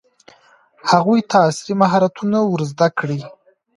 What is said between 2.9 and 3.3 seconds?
کړئ.